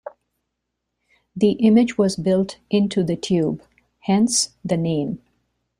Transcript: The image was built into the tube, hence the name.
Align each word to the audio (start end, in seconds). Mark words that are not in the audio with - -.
The 1.35 1.51
image 1.59 1.95
was 1.95 2.15
built 2.15 2.57
into 2.71 3.03
the 3.03 3.15
tube, 3.15 3.61
hence 3.99 4.55
the 4.65 4.75
name. 4.75 5.21